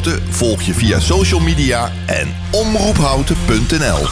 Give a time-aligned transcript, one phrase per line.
[0.00, 4.06] Houten volg je via social media en omroephouten.nl.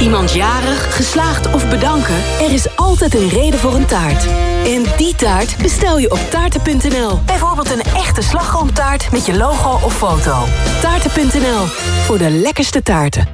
[0.00, 2.14] Iemand jarig, geslaagd of bedanken?
[2.40, 4.26] Er is altijd een reden voor een taart.
[4.66, 7.20] En die taart bestel je op taarten.nl.
[7.26, 10.44] Bijvoorbeeld een echte slagroomtaart met je logo of foto.
[10.80, 11.66] Taarten.nl,
[12.04, 13.28] voor de lekkerste taarten.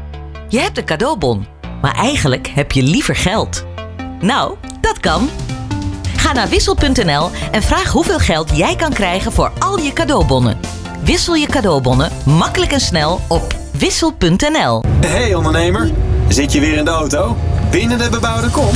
[0.48, 1.46] Je hebt een cadeaubon,
[1.80, 3.65] maar eigenlijk heb je liever geld.
[4.21, 5.29] Nou, dat kan.
[6.16, 10.80] Ga naar wissel.nl en vraag hoeveel geld jij kan krijgen voor al je cadeaubonnen.
[11.04, 14.82] Wissel je cadeaubonnen makkelijk en snel op wissel.nl.
[15.06, 15.90] Hey ondernemer,
[16.28, 17.36] zit je weer in de auto?
[17.70, 18.74] Binnen de bebouwde kom?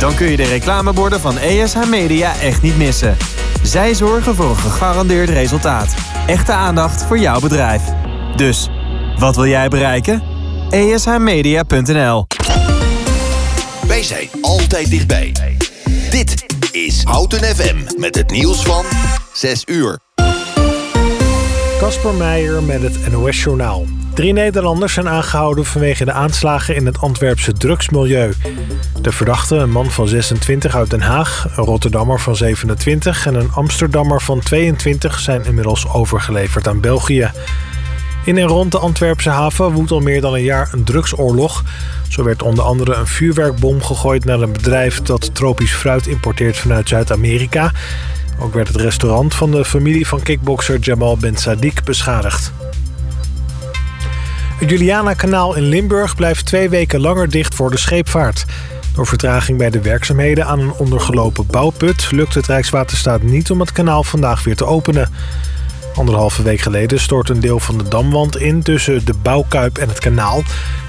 [0.00, 3.16] Dan kun je de reclameborden van ESH Media echt niet missen.
[3.62, 5.94] Zij zorgen voor een gegarandeerd resultaat.
[6.26, 7.82] Echte aandacht voor jouw bedrijf.
[8.36, 8.68] Dus,
[9.18, 10.22] wat wil jij bereiken?
[10.70, 12.26] ESHmedia.nl
[13.86, 15.32] Wij zijn altijd dichtbij.
[16.10, 18.84] Dit is Houten FM met het nieuws van
[19.32, 19.98] 6 uur.
[21.82, 23.86] Kasper Meijer met het NOS Journaal.
[24.14, 28.32] Drie Nederlanders zijn aangehouden vanwege de aanslagen in het Antwerpse drugsmilieu.
[29.00, 33.52] De verdachte, een man van 26 uit Den Haag, een Rotterdammer van 27 en een
[33.52, 37.30] Amsterdammer van 22 zijn inmiddels overgeleverd aan België.
[38.24, 41.62] In en rond de Antwerpse haven woedt al meer dan een jaar een drugsoorlog.
[42.08, 46.88] Zo werd onder andere een vuurwerkbom gegooid naar een bedrijf dat tropisch fruit importeert vanuit
[46.88, 47.72] Zuid-Amerika.
[48.38, 52.52] Ook werd het restaurant van de familie van kickbokser Jamal Ben Sadiq beschadigd.
[54.58, 58.44] Het Juliana-kanaal in Limburg blijft twee weken langer dicht voor de scheepvaart.
[58.94, 62.10] Door vertraging bij de werkzaamheden aan een ondergelopen bouwput...
[62.10, 65.10] lukt het Rijkswaterstaat niet om het kanaal vandaag weer te openen.
[65.94, 68.62] Anderhalve week geleden stort een deel van de damwand in...
[68.62, 70.42] tussen de bouwkuip en het kanaal.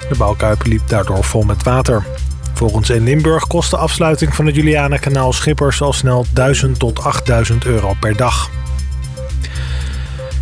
[0.09, 2.05] De bouwkuip liep daardoor vol met water.
[2.63, 7.65] Volgens in Limburg kost de afsluiting van het Juliana-kanaal schippers al snel 1000 tot 8000
[7.65, 8.49] euro per dag.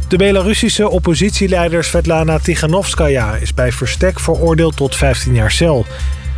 [0.08, 5.86] De Belarussische oppositieleider Svetlana Tiganovskaya is bij verstek veroordeeld tot 15 jaar cel.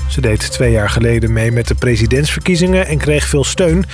[0.08, 3.86] Ze deed twee jaar geleden mee met de presidentsverkiezingen en kreeg veel steun.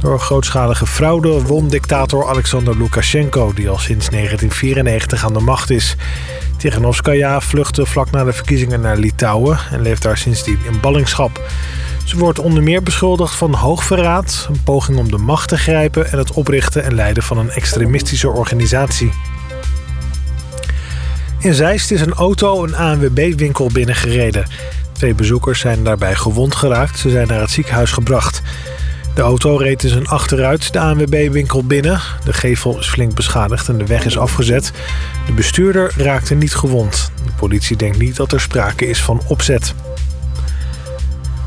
[0.00, 5.96] Door grootschalige fraude won dictator Alexander Lukashenko, die al sinds 1994 aan de macht is.
[6.64, 11.50] Tiganovskaya vluchtte vlak na de verkiezingen naar Litouwen en leeft daar sindsdien in ballingschap.
[12.04, 16.18] Ze wordt onder meer beschuldigd van hoogverraad, een poging om de macht te grijpen en
[16.18, 19.12] het oprichten en leiden van een extremistische organisatie.
[21.38, 24.46] In Zeist is een auto een ANWB-winkel binnengereden.
[24.92, 26.98] Twee bezoekers zijn daarbij gewond geraakt.
[26.98, 28.42] Ze zijn naar het ziekenhuis gebracht.
[29.14, 32.00] De auto reed in zijn achteruit de ANWB-winkel binnen.
[32.24, 34.72] De gevel is flink beschadigd en de weg is afgezet.
[35.26, 37.12] De bestuurder raakte niet gewond.
[37.24, 39.74] De politie denkt niet dat er sprake is van opzet.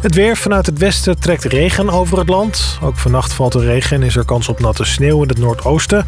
[0.02, 2.78] Het weer vanuit het westen trekt regen over het land.
[2.82, 6.06] Ook vannacht valt er regen en is er kans op natte sneeuw in het noordoosten.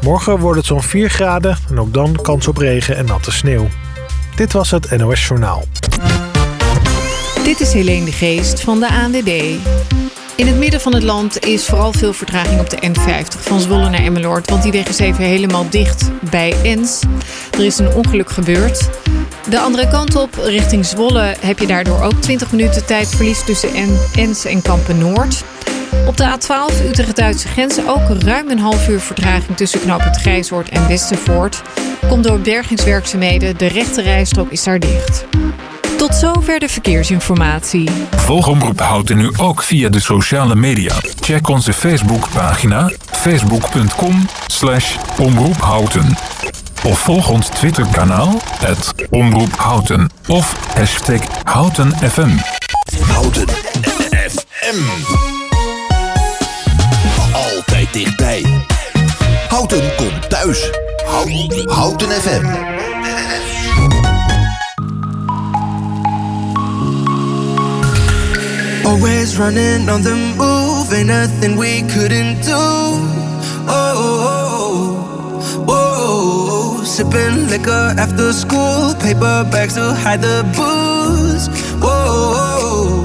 [0.00, 3.68] Morgen wordt het zo'n 4 graden en ook dan kans op regen en natte sneeuw.
[4.34, 5.64] Dit was het NOS Journaal.
[7.44, 9.54] Dit is Helene de Geest van de ANWB.
[10.36, 13.88] In het midden van het land is vooral veel vertraging op de N50 van Zwolle
[13.88, 14.50] naar Emmeloord.
[14.50, 17.02] Want die weg is even helemaal dicht bij Ens.
[17.50, 18.88] Er is een ongeluk gebeurd.
[19.48, 23.70] De andere kant op, richting Zwolle, heb je daardoor ook 20 minuten tijdverlies tussen
[24.14, 25.44] Ens en Kampen-Noord.
[26.06, 30.88] Op de A12 Utrecht-Duitse grens ook ruim een half uur vertraging tussen knooppunt Grijshoort en
[30.88, 31.62] Westervoort.
[32.08, 35.24] Komt door bergingswerkzaamheden, de rechte rijstrook is daar dicht.
[35.96, 37.90] Tot zover de verkeersinformatie.
[38.10, 40.94] Volg Omroep Houten nu ook via de sociale media.
[41.20, 46.16] Check onze Facebookpagina facebook.com slash omroephouten.
[46.84, 50.10] Of volg ons Twitterkanaal het Omroep Houten.
[50.28, 52.36] Of hashtag HoutenFM.
[53.00, 53.48] Houten
[54.10, 54.82] FM.
[57.32, 58.44] Altijd dichtbij.
[59.48, 60.70] Houten komt thuis.
[61.06, 62.85] Houten, Houten FM.
[68.86, 72.54] Always running on the move, ain't nothing we couldn't do.
[73.68, 73.92] Oh,
[74.22, 76.84] oh, oh, oh.
[76.84, 81.48] sipping liquor after school, paper bags to hide the booze.
[81.82, 83.04] Whoa,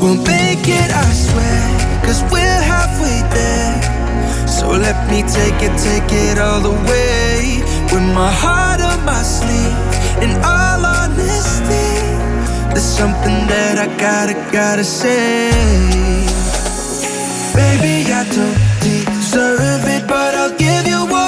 [0.00, 4.46] we'll make it, I swear, cause we're halfway there.
[4.46, 7.58] So let me take it, take it all the way.
[7.90, 9.82] With my heart on my sleeve,
[10.44, 10.61] all honesty.
[12.74, 15.50] There's something that I gotta, gotta say.
[17.54, 21.21] Baby, I don't deserve it, but I'll give you all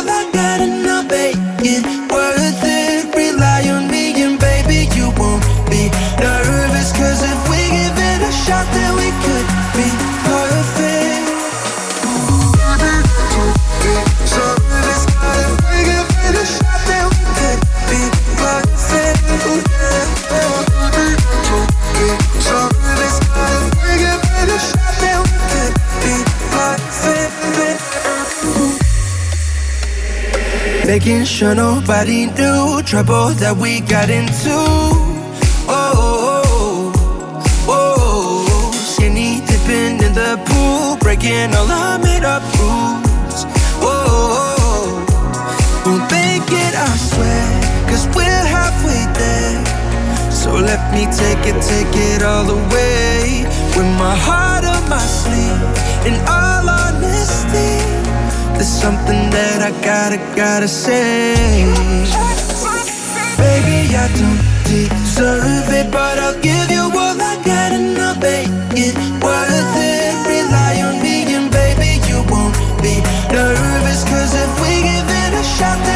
[30.94, 34.54] making sure nobody knew trouble that we got into.
[35.66, 36.92] Oh, oh,
[37.66, 43.42] oh, oh, skinny dipping in the pool, breaking all our made up rules.
[43.82, 43.90] Oh,
[44.38, 44.86] oh, oh,
[45.84, 47.42] we'll make it, I swear,
[47.90, 49.58] cause we're halfway there.
[50.30, 53.42] So let me take it, take it all the way.
[53.74, 55.58] With my heart on my sleeve,
[56.06, 56.63] in all
[58.64, 61.34] there's something that I gotta, gotta say.
[63.36, 68.48] Baby, I don't deserve it, but I'll give you all I got and I'll make
[68.72, 70.16] it worth it.
[70.24, 73.04] Rely on me and baby, you won't be
[73.36, 75.93] nervous, cause if we give it a shot,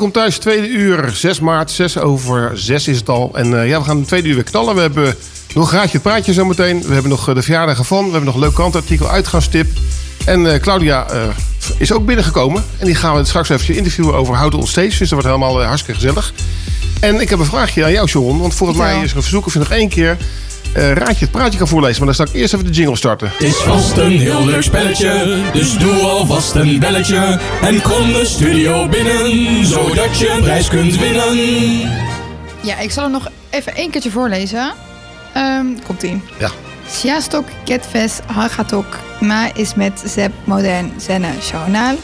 [0.00, 3.30] komt thuis, tweede uur, 6 maart, 6 over 6 is het al.
[3.34, 4.74] En eh, ja, we gaan de tweede uur weer knallen.
[4.74, 5.16] We hebben
[5.54, 6.82] nog een raadje praatje zometeen.
[6.82, 8.04] We hebben nog eh, de verjaardag van.
[8.04, 9.66] We hebben nog een leuk kantartikel, uitgangstip.
[10.24, 11.06] En eh, Claudia
[11.78, 12.64] is ook binnengekomen.
[12.78, 14.88] En die gaan we straks even interviewen over Houten on Stage.
[14.88, 16.32] Dus dat wordt helemaal hartstikke gezellig.
[17.00, 18.40] En ik heb een vraagje aan jou, Sharon.
[18.40, 20.16] Want volgens mij is er een verzoek of je nog één keer
[20.72, 22.04] eh raadje het praatje kan voorlezen.
[22.04, 23.28] Maar dan sta ik eerst even de jingle starten.
[23.32, 27.40] Het is vast een heel leuk spelletje, dus doe alvast een belletje.
[27.62, 31.36] En kom de studio binnen, zodat je een prijs kunt winnen.
[32.62, 34.72] Ja, ik zal hem nog even één keertje voorlezen.
[35.32, 36.22] Ehm komt ie.
[36.38, 36.50] Ja.
[36.90, 38.98] Sziasztok, kedves hallgatók!
[39.20, 41.96] Ma is met Zeb modern zene journal.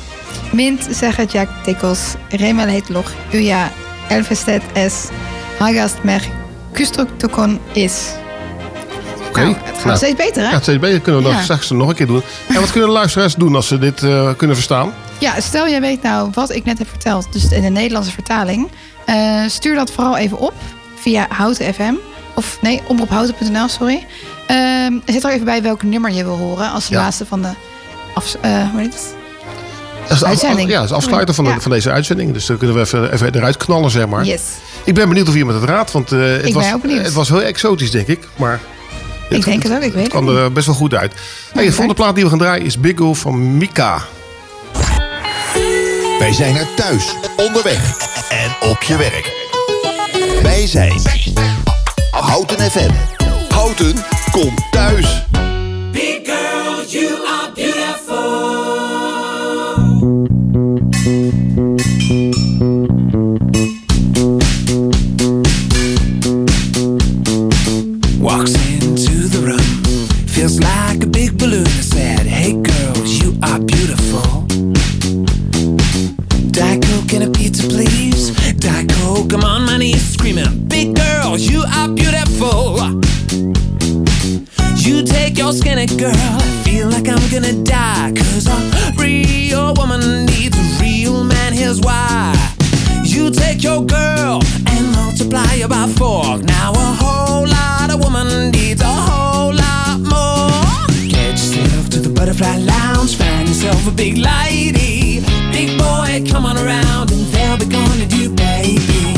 [0.53, 3.71] Mint zeggen Jack Tikkels, remelheid log, uja,
[4.09, 5.09] elvestet es,
[5.59, 6.23] hagast mer,
[6.73, 7.93] kustruktukon is.
[9.37, 9.44] Oké.
[9.44, 10.49] Nou, het gaat steeds beter, hè?
[10.53, 11.00] Het steeds beter.
[11.00, 12.23] Kunnen we nog straks nog een keer doen.
[12.49, 14.93] En wat kunnen de luisteraars doen als ze dit eh, kunnen verstaan?
[15.19, 18.69] Ja, stel jij weet nou wat ik net heb verteld, dus in de Nederlandse vertaling.
[19.05, 20.55] eh, stuur dat vooral even op
[21.00, 21.94] via Houten FM.
[22.35, 24.06] Of nee, omroephouten.nl, sorry.
[24.47, 27.00] Ehm zet er even bij welk nummer je wil horen als de Ja.
[27.00, 27.49] laatste van de
[28.15, 29.14] af, eh, hoe heet het?
[30.02, 30.69] Dat is de af- Uitzending.
[30.69, 31.61] ja, dat is de afsluiter van, de- Ja.
[31.61, 32.33] van deze uitzending.
[32.33, 34.25] Dus dan kunnen we even, even eruit knallen, zeg maar.
[34.25, 34.43] Yes.
[34.85, 35.93] Ik ben benieuwd of iemand het raadt.
[35.93, 38.28] Want het, was, het was heel exotisch, denk ik.
[38.37, 38.61] Maar
[39.28, 41.12] Ik denk het ook, ik weet het kwam het er best wel goed uit.
[41.52, 44.02] Hey, de volgende plaat die we gaan draaien is Big Girl van Mika.
[46.18, 47.97] Wij zijn er thuis, onderweg
[48.28, 49.33] en op je werk.
[50.42, 51.00] Wij zijn
[52.11, 52.90] Houten FM.
[53.49, 53.95] Houten
[54.30, 55.25] komt thuis.
[55.92, 57.25] Big girl, you
[85.47, 88.12] your skinny girl, I feel like I'm gonna die.
[88.17, 92.35] Cause a real woman needs a real man, here's why.
[93.05, 96.38] You take your girl and multiply her by four.
[96.38, 100.87] Now a whole lot of woman needs a whole lot more.
[101.09, 105.21] Get yourself to the butterfly lounge, find yourself a big lady.
[105.53, 109.15] Big boy, come on around and they'll be gonna do, baby.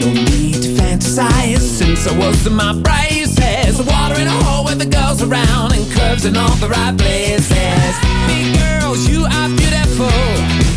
[0.00, 3.80] No need to fantasize since I was in my braces.
[3.80, 5.59] Water in a hole with the girls around
[6.24, 7.96] and in all the right places.
[8.26, 10.69] Big girls, you are beautiful.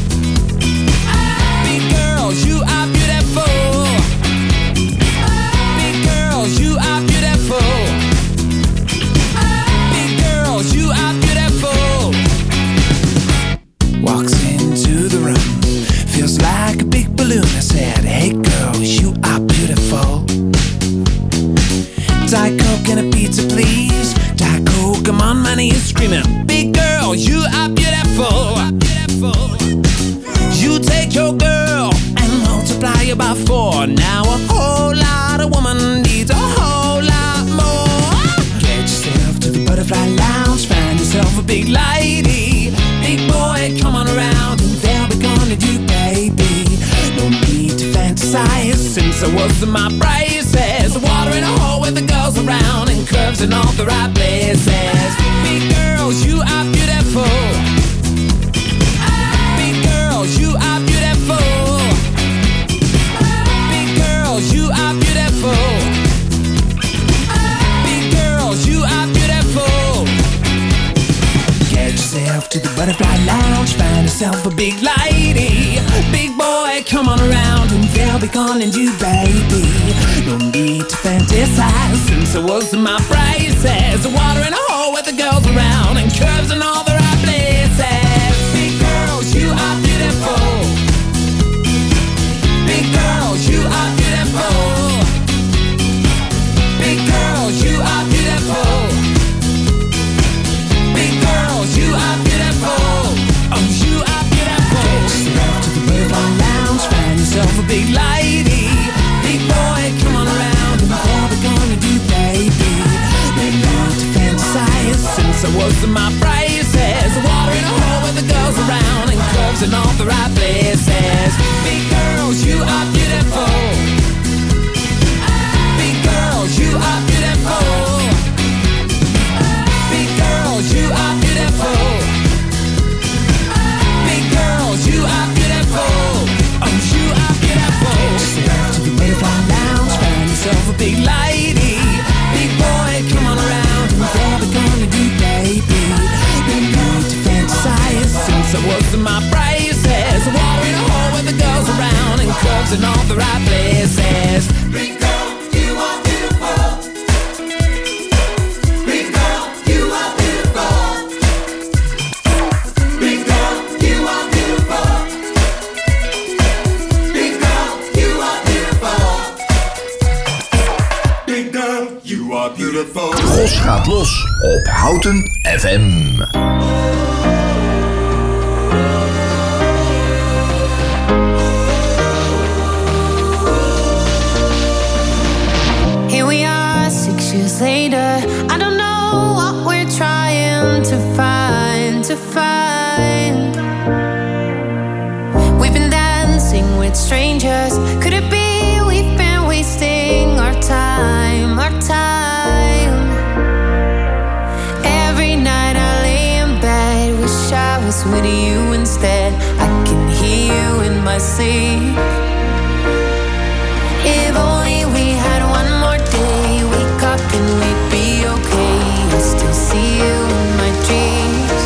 [214.05, 219.15] If only we had one more day, wake up and we'd be okay.
[219.15, 221.63] I still see you in my dreams.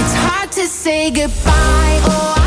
[0.00, 1.98] It's hard to say goodbye.
[2.04, 2.43] Oh,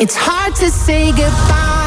[0.00, 1.79] It's hard to say goodbye.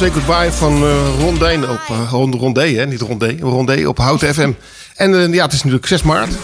[0.00, 2.86] Say Goodbye van uh, Rondé op uh, Rondé, hè?
[2.86, 4.52] niet Rondé, Rondé op Houten FM.
[4.96, 6.34] En uh, ja, het is natuurlijk 6 maart.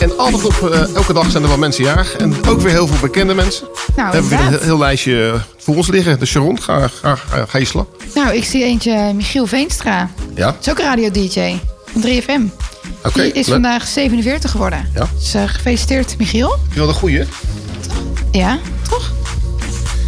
[0.00, 2.16] En altijd op uh, elke dag zijn er wel mensen jarig.
[2.16, 3.66] En ook weer heel veel bekende mensen.
[3.96, 6.18] Nou, We hebben weer een heel, lijstje voor ons liggen.
[6.18, 7.86] Dus Sharon, ga, ga, ga, ga je slag.
[8.14, 10.10] Nou, ik zie eentje Michiel Veenstra.
[10.34, 11.54] Ja, Dat is ook radio-dj
[11.92, 12.64] van 3FM.
[13.04, 13.22] oké.
[13.22, 13.44] Die is leuk.
[13.44, 14.90] vandaag 47 geworden.
[14.94, 15.08] Ja.
[15.18, 16.56] Dus eh, gefeliciteerd, Michiel.
[16.68, 17.24] Je wil een goeie?
[18.30, 18.58] Ja,
[18.88, 19.12] toch?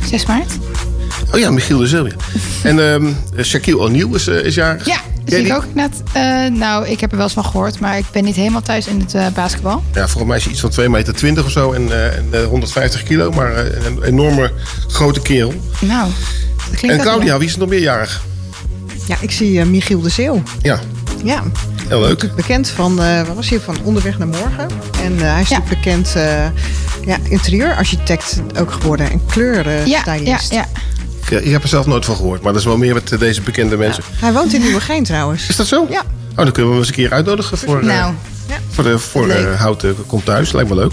[0.05, 0.53] 6 maart.
[1.33, 2.06] Oh ja, Michiel de Zeeuw.
[2.06, 2.14] ja.
[2.62, 4.87] En ehm Shaquille O'Neal is, eh, is jarig.
[4.87, 5.54] Ja, dat zie ik die?
[5.56, 6.02] ook net.
[6.12, 8.87] eh, nou, ik heb er wel eens van gehoord, maar ik ben niet helemaal thuis
[8.87, 9.83] in het eh, basketbal.
[9.95, 12.28] Ja, volgens mij is hij iets van 2 meter 20 of zo en, eh, en
[12.30, 13.30] eh, 150 kilo.
[13.30, 14.52] Maar een enorme
[14.88, 15.54] grote kerel.
[15.80, 16.11] Nou,
[16.71, 18.23] dat klinkt En Claudia, wie is er nog meer jarig?
[19.06, 20.42] Ja, ik zie Michiel de Zeeuw.
[20.62, 20.80] Ja,
[21.25, 21.42] Ja,
[21.88, 22.35] heel leuk.
[22.37, 24.66] bekend van, eh wat was hij, van Onderweg naar Morgen.
[25.04, 25.59] En hij is Ja.
[25.59, 26.45] natuurlijk bekend eh,
[27.06, 29.06] ja, interieurarchitect ook geworden.
[29.10, 30.52] En Ja, ja, kleurenstylist.
[30.52, 30.67] ja.
[31.30, 33.19] Ja, ik heb er zelf nooit van gehoord, maar dat is wel meer met eh,
[33.19, 34.02] deze bekende mensen.
[34.21, 35.49] Hij woont in Nieuwegein trouwens.
[35.49, 35.86] Is dat zo?
[35.91, 36.00] Ja.
[36.30, 38.15] Oh, dan kunnen we hem eens een keer uitnodigen voor, eh, Nou,
[38.71, 40.52] voor de voor eh, Houten Komt Thuis.
[40.52, 40.93] Lijkt me leuk.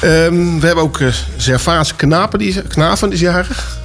[0.00, 3.78] Ehm, we hebben ook uh, Servaas Knapen, die is, Knaven is jarig.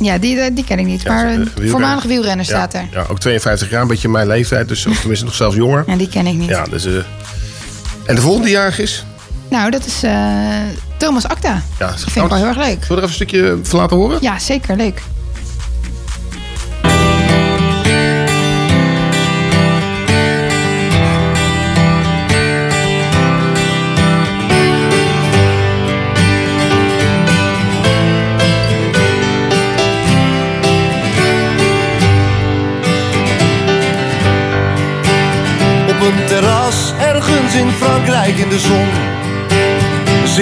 [0.00, 1.04] ja, die, die ken ik niet.
[1.04, 1.70] Maar wielrenner.
[1.70, 2.88] voormalig wielrenner staat ja, er.
[2.92, 4.68] Ja, ook 52 jaar, een beetje mijn leeftijd.
[4.68, 5.84] Dus, of tenminste nog zelfs jonger.
[5.86, 6.48] Ja, die ken ik niet.
[6.48, 6.86] Ja, dus,
[8.04, 9.04] en de volgende jarig is?
[9.48, 10.02] Nou, dat is
[11.04, 11.62] Thomas Acta.
[11.78, 12.66] Ja, Dat vind ik wel heel erg leuk.
[12.66, 14.18] Zullen we er even een stukje van laten horen?
[14.20, 14.76] Ja, zeker.
[14.76, 15.02] Leuk.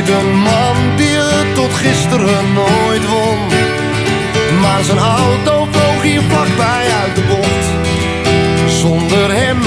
[0.08, 3.38] Een man die het tot gisteren nooit won.
[4.60, 7.70] Maar zijn auto vloog hier vlakbij uit de bocht.
[8.72, 9.58] Zonder hem,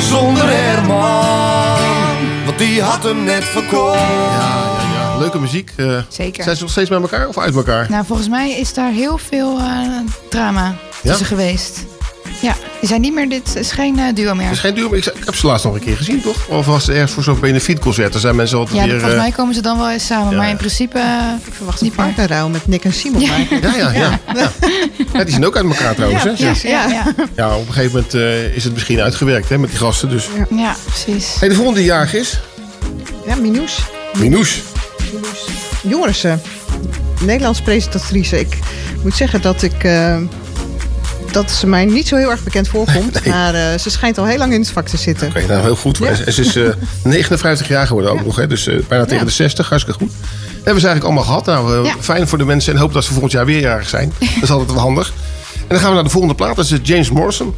[0.00, 3.98] zonder Herman, want die had hem net verkocht.
[3.98, 5.18] Ja, ja, ja.
[5.18, 5.72] Leuke muziek.
[5.76, 6.42] Eh, Zeker.
[6.44, 7.86] Zijn ze nog steeds bij elkaar of uit elkaar?
[7.90, 9.66] Nou, volgens mij is daar heel veel eh,
[10.28, 11.84] drama tussen geweest.
[12.82, 14.44] Die zijn niet meer, dit is geen eh, duo meer.
[14.46, 16.46] Het is geen duur, maar ik, ik heb ze laatst nog een keer gezien, toch?
[16.48, 18.14] Of was het ergens voor zo'n benefietconcert?
[18.14, 18.92] Er zijn mensen altijd Ja, weer...
[18.92, 20.30] volgens eh, mij komen ze dan wel eens samen.
[20.30, 21.90] ja, Maar in principe eh, Ik verwacht meer.
[21.90, 23.20] partnerruil met Nick en Simon.
[23.20, 23.36] Ja.
[23.62, 24.18] Ja, ja, ja.
[24.34, 24.52] ja.
[25.12, 26.30] Ja, die zijn ook uit elkaar trouwens, hè?
[26.30, 27.14] Ja, ja, ja.
[27.36, 30.08] Ja, op een gegeven moment eh, is het misschien uitgewerkt hè, met die gasten.
[30.08, 30.28] Dus.
[30.50, 31.36] Ja, precies.
[31.38, 32.40] Hey, de volgende jarig is
[33.26, 33.78] Ja, Minous.
[34.18, 34.62] Minous.
[35.82, 36.40] Jorissen.
[37.20, 38.40] Nederlands presentatrice.
[38.40, 38.58] Ik
[39.02, 39.84] moet zeggen dat ik...
[41.32, 43.24] dat ze mij niet zo heel erg bekend voorkomt.
[43.26, 45.28] Maar eh, ze schijnt al heel lang in het vak te zitten.
[45.28, 45.98] Oké, nou heel goed.
[45.98, 46.06] Ja.
[46.06, 46.68] En Ze ze is eh,
[47.02, 48.46] 59 jaar geworden ook nog, hè?
[48.46, 49.24] dus eh, bijna tegen Ja.
[49.24, 49.68] de 60.
[49.68, 50.10] Hartstikke goed.
[50.12, 51.46] Dat hebben ze eigenlijk allemaal gehad.
[51.46, 52.02] Nou, eh, Ja.
[52.02, 54.12] Fijn voor de mensen en hoop dat ze volgend jaar weer jarig zijn.
[54.18, 55.12] Dat is altijd wel handig.
[55.60, 56.56] En dan gaan we naar de volgende plaat.
[56.56, 57.54] Dat is eh, James Morrison.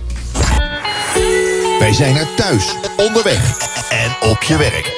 [1.79, 3.57] Wij zijn er thuis, onderweg
[3.91, 4.93] en op je werk.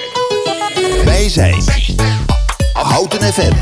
[1.04, 1.62] Wij zijn
[2.72, 3.52] Houten FM.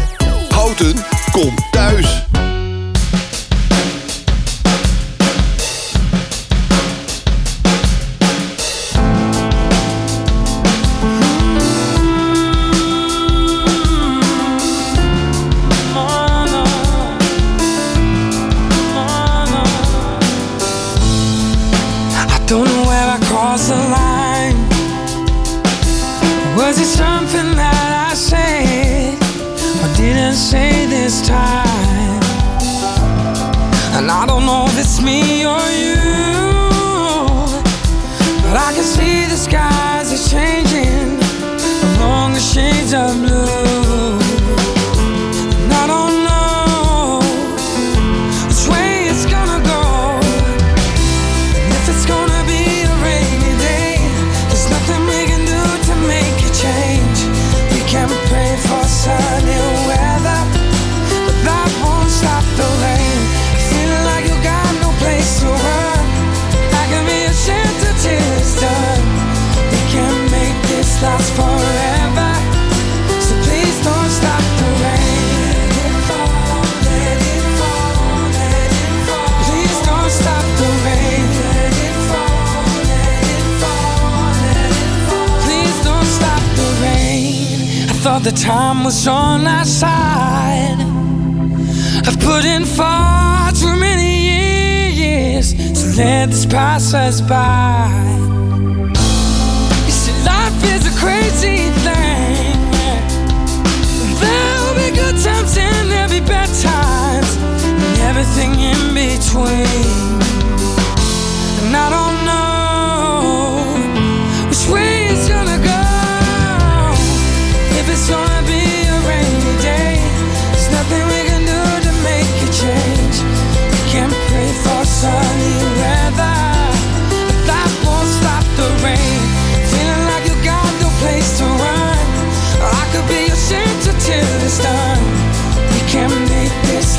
[0.55, 0.95] Houten
[1.33, 2.23] komt thuis.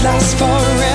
[0.05, 0.94] last forever.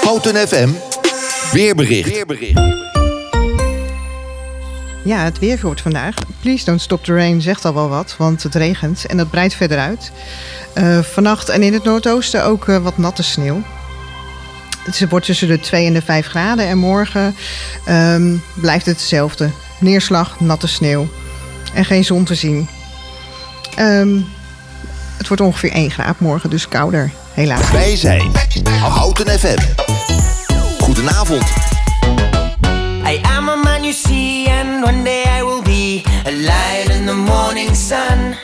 [0.00, 0.68] Houten FM
[1.52, 2.08] weerbericht.
[2.08, 2.60] weerbericht.
[5.04, 6.14] Ja, het weer wordt vandaag.
[6.40, 9.54] Please don't stop the rain zegt al wel wat, want het regent en dat breidt
[9.54, 10.12] verder uit.
[10.72, 13.62] Eh, vannacht en in het noordoosten ook eh, wat natte sneeuw.
[14.84, 17.34] Het wordt tussen de 2 en de 5 graden en morgen
[17.84, 19.50] ehm, blijft het hetzelfde.
[19.78, 21.08] Neerslag, natte sneeuw
[21.74, 22.68] en geen zon te zien.
[23.76, 24.20] Ehm,
[25.16, 27.10] het wordt ongeveer 1 graad morgen, dus kouder.
[27.48, 28.32] Wij zijn
[28.68, 29.58] Houten FM.
[30.78, 31.44] Goedenavond.
[33.04, 37.06] I am a man you see and one day I will be a lion in
[37.06, 38.36] the morning sun.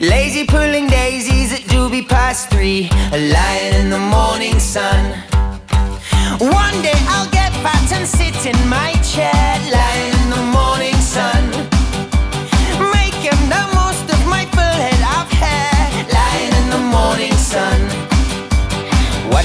[0.00, 5.04] Lazy pulling daisies at doobie past three, a lion in the morning sun.
[6.38, 10.97] One day I'll get fat and sit in my chair, lion in the morning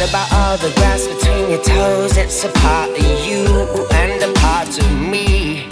[0.04, 2.18] about all the grass between your toes?
[2.18, 3.46] It's a part of you
[3.92, 5.68] and a part of me.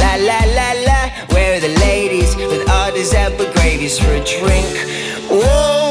[0.00, 1.00] La la la la,
[1.34, 3.12] where are the ladies with all these
[3.54, 4.72] gravies for a drink?
[5.28, 5.81] Whoa.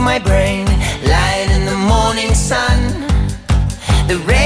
[0.00, 0.66] my brain,
[1.04, 2.78] light in the morning sun.
[4.08, 4.39] The rain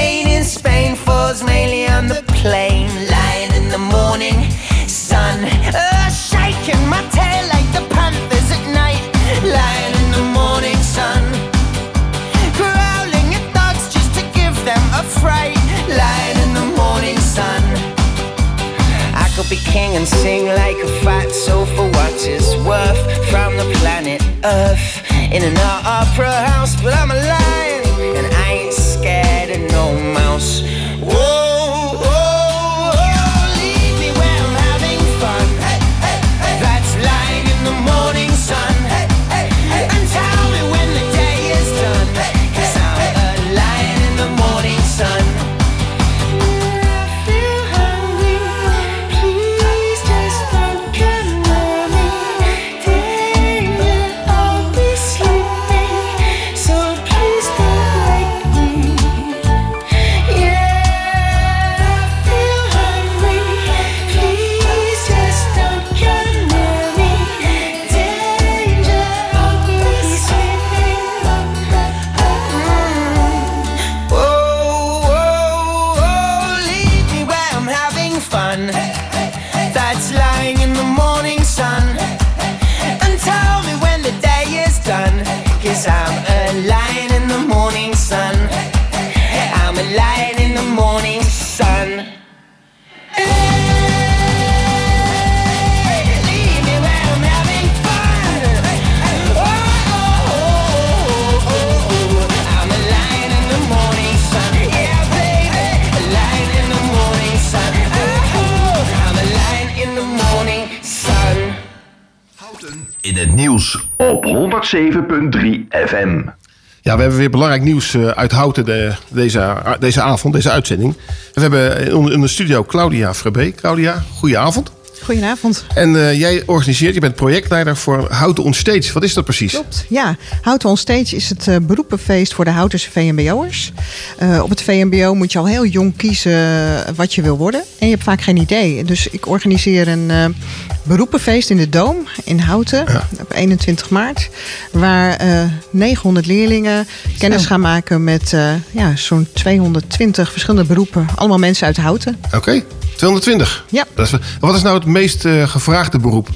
[117.29, 120.95] belangrijk nieuws eh, uit Houten de, deze, deze avond, deze uitzending.
[121.33, 123.51] We hebben in de studio Claudia Frabé.
[123.51, 124.71] Claudia, goedenavond.
[125.05, 125.65] Goedenavond.
[125.75, 128.93] En eh, jij organiseert, je bent projectleider voor Houten on Stage.
[128.93, 129.51] Wat is dat precies?
[129.51, 130.15] Klopt, ja.
[130.41, 133.71] Houten on Stage is het eh, beroepenfeest voor de Houtense VMBO'ers.
[134.17, 137.61] Eh, op het VMBO moet je al heel jong kiezen wat je wil worden.
[137.79, 138.83] En je hebt vaak geen idee.
[138.83, 140.35] Dus ik organiseer een
[140.83, 142.85] beroepenfeest in de Doom in Houten
[143.21, 144.29] op 21 maart.
[144.71, 146.87] Waar eh, 900 leerlingen
[147.17, 147.47] kennis Zo.
[147.47, 148.35] gaan maken met
[148.71, 151.07] ja, zo'n 220 verschillende beroepen.
[151.15, 152.17] Allemaal mensen uit Houten.
[152.35, 152.63] Oké,
[152.95, 153.65] 220.
[153.69, 153.85] Ja.
[153.95, 156.29] Dat is, wel- wat is nou het meest eh, gevraagde beroep?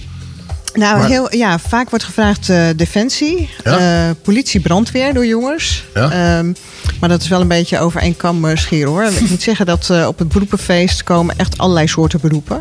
[0.73, 3.77] Nou, Maar- heel, ja, vaak wordt gevraagd eh, defensie, Ja.
[3.77, 5.83] eh, politie, brandweer door jongens.
[5.93, 6.11] Ja.
[6.11, 6.51] Ehm,
[6.99, 9.03] maar dat is wel een beetje over één kam scheren hoor.
[9.03, 12.59] Ik moet zeggen dat op het beroepenfeest komen echt allerlei soorten beroepen.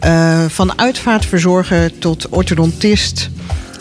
[0.00, 0.48] Ja.
[0.48, 3.28] Van uitvaartverzorger tot orthodontist,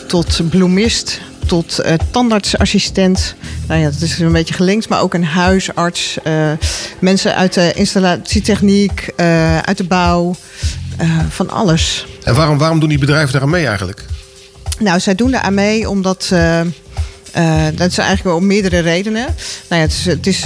[0.08, 1.80] tot bloemist, tot
[2.12, 3.36] tandartsassistent.
[3.68, 6.18] Nou ja, dat is een beetje gelinkt, maar ook een huisarts.
[7.00, 9.10] mensen uit de installatietechniek,
[9.66, 10.36] uit de bouw,
[11.02, 12.06] eh, van alles.
[12.24, 14.06] En waarom, waarom doen die bedrijven daar aan mee eigenlijk?
[14.80, 16.30] Nou, zij doen daar aan mee omdat.
[16.32, 16.62] eh,
[17.74, 19.26] dat is eigenlijk wel om meerdere redenen.
[19.70, 20.06] Nou ja, het is.
[20.06, 20.46] Het is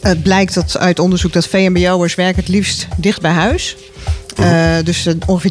[0.00, 3.76] het blijkt dat uit onderzoek dat VMBO'ers werken het liefst dicht bij huis.
[4.38, 5.50] Eh, dus eh, ongeveer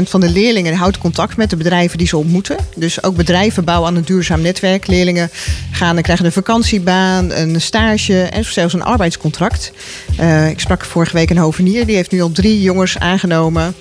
[0.00, 2.56] 30% van de leerlingen houdt contact met de bedrijven die ze ontmoeten.
[2.76, 4.86] Dus ook bedrijven bouwen aan een duurzaam netwerk.
[4.86, 5.30] Leerlingen
[5.70, 9.72] gaan en krijgen een vakantiebaan, een stage en zelfs een arbeidscontract.
[10.16, 13.74] Eh, ik sprak vorige week een hovenier, die heeft nu al drie jongens aangenomen.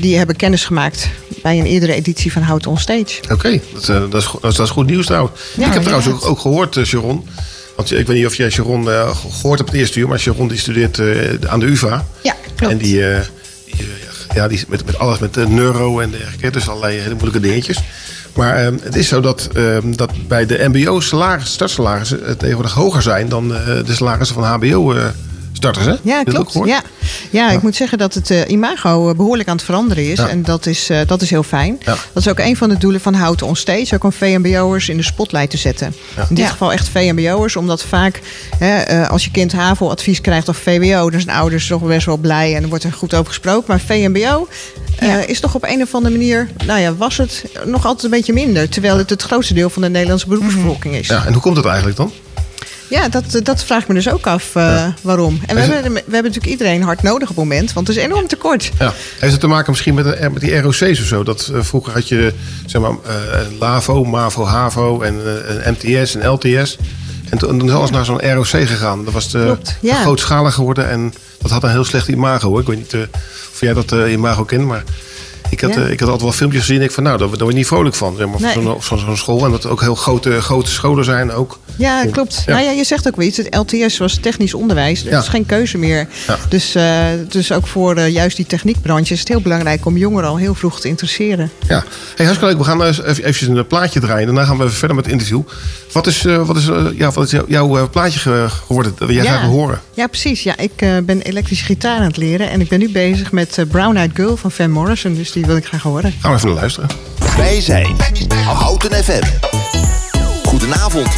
[0.00, 1.08] Die hebben kennis gemaakt
[1.42, 3.20] bij een eerdere editie van Hout on Stage.
[3.32, 5.40] Oké, dat, eh, dat, is, go- dat, is, dat is goed nieuws trouwens.
[5.56, 7.28] Ja, ik heb trouwens ook, gehoord, eh, Sharon.
[7.76, 10.48] Want ik weet niet of jij Sharon eh, gehoord hebt het eerste uur, maar Sharon
[10.48, 11.00] die studeert
[11.46, 12.06] aan de UvA.
[12.22, 12.72] Ja, klopt.
[12.72, 13.02] En die,
[14.34, 17.82] ja, die met, met alles met eh, neuro en dergelijke, dus allerlei hele moeilijke dingetjes.
[18.36, 22.72] Maar eh, het is zo dat, eh, dat bij de MBO salaris, startsalarissen eh, tegenwoordig
[22.72, 24.44] hoger zijn dan eh, de salarissen van
[25.56, 25.86] HBO-starters.
[25.86, 26.10] hè?
[26.10, 26.58] Ja, klopt.
[26.64, 26.82] Ja.
[27.30, 30.18] Ja, ik moet zeggen dat het eh, imago eh, behoorlijk aan het veranderen is.
[30.18, 30.28] Ja.
[30.28, 31.76] En dat is, eh, dat is heel fijn.
[31.84, 31.96] Ja.
[32.12, 33.94] Dat is ook een van de doelen van Houten on Stage.
[33.94, 35.94] Ook om VMBO'ers in de spotlight te zetten.
[36.16, 36.22] Ja.
[36.22, 36.50] In dit Ja.
[36.50, 37.56] geval echt VMBO'ers.
[37.56, 38.20] Omdat vaak
[38.58, 41.10] hè, eh, als je kind HAVO-advies krijgt of VWO...
[41.10, 43.64] dan zijn ouders toch best wel blij en er wordt er goed over gesproken.
[43.66, 44.48] Maar VMBO
[44.98, 46.48] eh, is toch op een of andere manier...
[46.66, 48.68] nou ja, was het nog altijd een beetje minder.
[48.68, 51.08] Terwijl het het grootste deel van de Nederlandse beroepsbevolking is.
[51.08, 52.12] Ja, en hoe komt dat eigenlijk dan?
[52.88, 55.40] Ja, dat, dat vraag ik me dus ook af eh, waarom.
[55.46, 57.96] En we het- hebben, we hebben natuurlijk iedereen hard nodig op het moment, want het
[57.96, 58.70] is enorm tekort.
[58.78, 58.92] Ja.
[59.18, 61.22] Heeft het te maken misschien met, de- met die ROC's of zo?
[61.22, 62.32] Dat, eh, vroeger had je
[62.66, 66.76] zeg maar, eh, LAVO, MAVO, HAVO en eh, een MTS en LTS.
[67.30, 69.04] En toen toen is alles naar zo'n ROC gegaan.
[69.04, 70.00] Dat was te, Klopt, ja.
[70.00, 72.48] grootschalig geworden en dat had een heel slecht imago.
[72.48, 72.60] hoor.
[72.60, 73.00] Ik weet niet eh,
[73.52, 74.82] of jij dat eh, imago kent, maar
[75.50, 75.80] ik had, Ja.
[75.80, 76.76] eh, ik had altijd wel filmpjes gezien.
[76.78, 78.16] En ik van, nou, daar, daar word je niet vrolijk van.
[78.16, 78.74] Zeg maar, Nee.
[78.78, 79.44] van zo'n school.
[79.44, 81.58] En dat ook heel grote, grote scholen zijn ook.
[81.78, 82.42] Ja, klopt.
[82.46, 82.52] Ja.
[82.52, 83.36] Nou ja, je zegt ook wel iets.
[83.36, 85.04] Het LTS was technisch onderwijs.
[85.04, 85.18] Er Ja.
[85.20, 86.08] is geen keuze meer.
[86.48, 86.96] Dus, eh,
[87.28, 90.54] dus ook voor eh, juist die techniekbranche is het heel belangrijk om jongeren al heel
[90.54, 91.50] vroeg te interesseren.
[91.68, 91.84] Ja,
[92.16, 92.58] hey, hartstikke leuk.
[92.58, 94.26] We gaan eens even, eventjes een plaatje draaien.
[94.26, 95.42] Daarna gaan we even verder met het interview.
[95.96, 98.94] Wat is, eh, wat is, eh, ja, wat is jou- jouw eh, plaatje ge- geworden
[98.98, 99.40] dat jij Ja.
[99.40, 99.80] wil horen?
[99.94, 100.42] Ja, precies.
[100.42, 102.50] Ja, ik eh, ben elektrische gitaar aan het leren.
[102.50, 105.14] En ik ben nu bezig met Brown Eyed Girl van Van Morrison.
[105.14, 106.14] Dus die wil ik graag horen.
[106.20, 106.88] Gaan we even naar luisteren.
[107.36, 107.96] Wij zijn
[108.44, 109.22] Houten FM.
[110.44, 111.08] Goedenavond.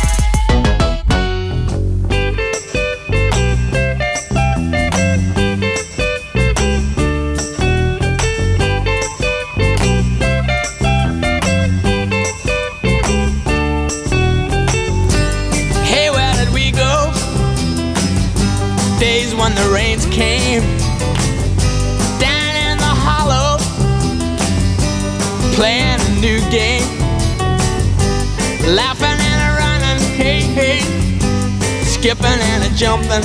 [26.09, 26.89] A new game,
[28.75, 30.81] laughing and a running, hey hey,
[31.85, 33.25] skipping and a jumping.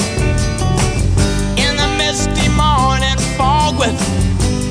[1.63, 3.95] In the misty morning fog with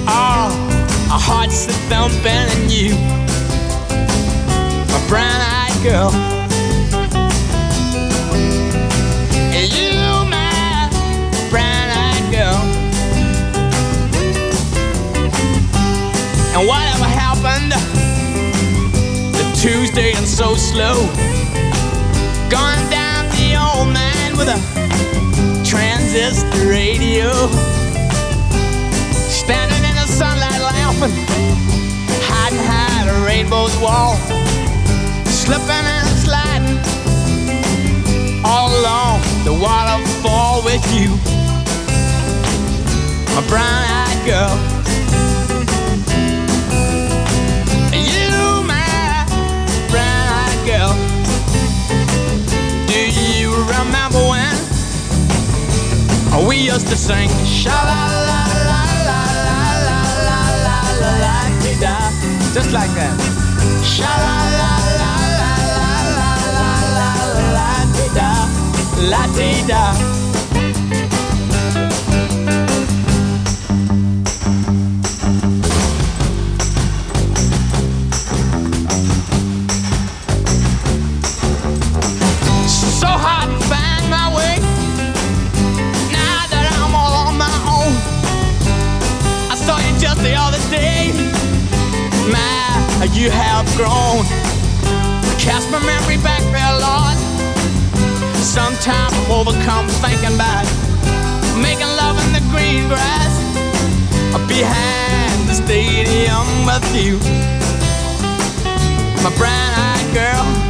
[0.09, 0.51] all
[1.11, 2.94] our hearts a thumping and you,
[4.92, 6.42] my brown-eyed girl.
[19.62, 21.07] Tuesday and so slow?
[22.51, 24.59] Gone down the old man with a
[25.64, 27.31] transistor radio.
[29.31, 31.14] Standing in the sunlight laughing,
[32.27, 34.16] hiding behind a rainbow's wall.
[35.27, 36.81] Slipping and sliding
[38.44, 41.11] all along the waterfall with you,
[43.37, 44.72] my brown-eyed girl.
[54.12, 54.55] remember when
[56.33, 61.11] oh, we used to sing sha la la la la la la la la la
[61.22, 61.96] la di da
[62.55, 63.16] just like that
[63.83, 65.53] sha la la la la
[66.18, 67.11] la la la la
[67.57, 68.31] la di da
[69.11, 70.22] la di da
[93.12, 94.25] you have grown.
[95.38, 97.16] Cast my memory back there, Lord.
[98.37, 100.64] Sometimes I'm overcome thinking about
[101.61, 103.33] making love in the green grass
[104.48, 107.18] behind the stadium with you.
[109.22, 110.62] My brown eyed girl.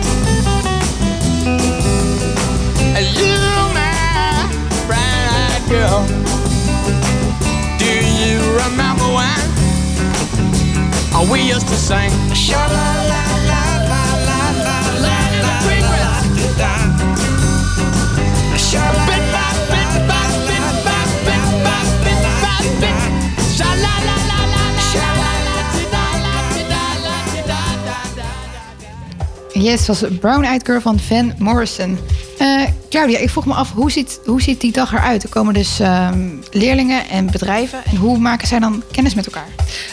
[11.31, 12.11] We used to sing?
[12.35, 16.19] Sha la la la la la la la la la la la la la
[16.59, 16.75] la.
[16.77, 17.03] La.
[29.55, 31.97] Yes, was Brown Eyed Girl van Van Morrison.
[32.41, 35.23] Eh, Claudia, ik vroeg me af, hoe ziet, hoe ziet die dag eruit?
[35.23, 37.85] Er komen dus ehm, leerlingen en bedrijven.
[37.85, 39.49] En hoe maken zij dan kennis met elkaar?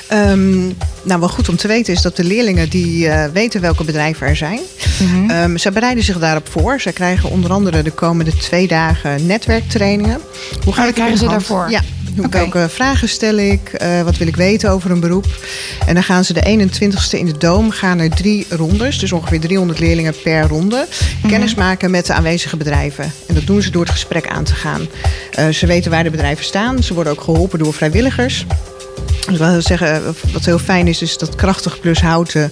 [0.07, 0.67] Ehm,
[1.01, 4.27] nou, wel goed om te weten is dat de leerlingen die eh, weten welke bedrijven
[4.27, 4.59] er zijn.
[4.99, 5.29] Mhm.
[5.29, 6.79] Ehm, zij bereiden zich daarop voor.
[6.79, 10.21] Zij krijgen onder andere de komende twee dagen netwerktrainingen.
[10.63, 11.69] Hoe dat ik krijgen ze daarvoor?
[11.69, 11.81] Ja.
[12.17, 12.29] Hoe-.
[12.29, 13.73] Welke vragen stel ik?
[13.73, 15.25] Eh, wat wil ik weten over een beroep?
[15.85, 18.99] En dan gaan ze de 21ste in de Doom gaan er drie rondes.
[18.99, 20.87] Dus ongeveer 300 leerlingen per ronde.
[21.27, 23.11] Kennis maken met de aanwezige bedrijven.
[23.27, 24.87] En dat doen ze door het gesprek aan te gaan.
[25.31, 26.83] Eh, ze weten waar de bedrijven staan.
[26.83, 28.45] Ze worden ook geholpen door vrijwilligers.
[29.29, 32.51] Dus wat wil zeggen, wat heel fijn is, is dat Krachtig Plus Houten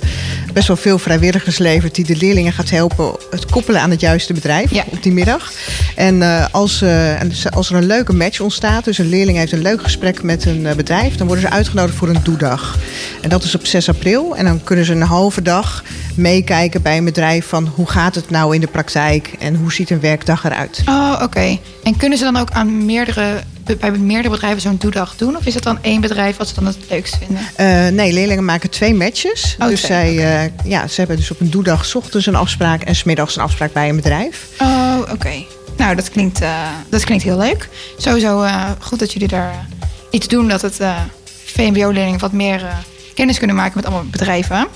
[0.54, 4.34] best wel veel vrijwilligers levert die de leerlingen gaat helpen het koppelen aan het juiste
[4.34, 5.52] bedrijf op die middag.
[5.96, 9.62] En eh, als, eh, als er een leuke match ontstaat, dus een leerling heeft een
[9.62, 12.78] leuk gesprek met een eh, bedrijf, dan worden ze uitgenodigd voor een doedag.
[13.22, 14.36] En dat is op 6 april.
[14.36, 15.84] En dan kunnen ze een halve dag
[16.18, 19.90] meekijken bij een bedrijf van hoe gaat het nou in de praktijk en hoe ziet
[19.90, 20.82] een werkdag eruit.
[20.86, 21.58] Oh, oké.
[21.84, 23.44] En kunnen ze dan ook aan meerdere,
[23.80, 25.38] bij meerdere bedrijven zo'n doedag doen?
[25.38, 27.46] Of is het dan één bedrijf wat ze dan het leukst vinden?
[27.56, 29.56] Eh, nee, leerlingen maken twee matches.
[29.60, 32.82] Oh, dus twee, zij, eh, ja, ze hebben dus op een doedag ochtends een afspraak
[32.82, 34.48] en smiddags een afspraak bij een bedrijf.
[34.60, 35.44] Oh, oké.
[35.78, 37.70] Nou, dat klinkt, eh, dat klinkt heel leuk.
[37.98, 38.48] Sowieso
[38.80, 39.68] goed dat jullie daar
[40.12, 40.80] iets doen dat het
[41.46, 42.62] VMBO-leerlingen wat meer
[43.14, 44.68] kennis kunnen maken met allemaal bedrijven.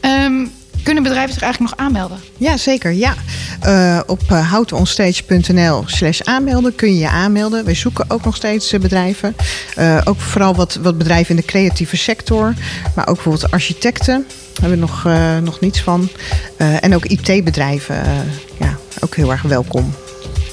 [0.00, 0.46] Ehm,
[0.84, 2.18] kunnen bedrijven zich eigenlijk nog aanmelden?
[2.36, 2.92] Ja, zeker.
[2.92, 3.14] Ja.
[3.60, 7.64] Eh, op uh, houtenonstage.nl slash aanmelden kun je je aanmelden.
[7.64, 9.36] Wij zoeken ook nog steeds eh, bedrijven.
[9.76, 12.54] Eh, ook vooral wat, wat bedrijven in de creatieve sector.
[12.94, 14.24] Maar ook bijvoorbeeld architecten.
[14.52, 16.08] Daar hebben we nog, eh, nog niets van.
[16.56, 18.02] Eh, en ook IT-bedrijven.
[18.04, 18.10] eh,
[18.60, 19.94] ja, ook heel erg welkom.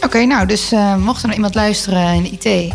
[0.02, 2.74] Oké, nou, dus eh, mocht er nou iemand luisteren in de IT